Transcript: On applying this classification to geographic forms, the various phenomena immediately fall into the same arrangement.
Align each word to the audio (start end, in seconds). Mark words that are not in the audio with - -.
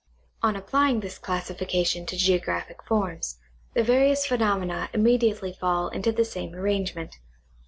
On 0.41 0.55
applying 0.55 1.01
this 1.01 1.19
classification 1.19 2.07
to 2.07 2.17
geographic 2.17 2.81
forms, 2.81 3.37
the 3.75 3.83
various 3.83 4.25
phenomena 4.25 4.89
immediately 4.93 5.53
fall 5.53 5.89
into 5.89 6.11
the 6.11 6.25
same 6.25 6.55
arrangement. 6.55 7.17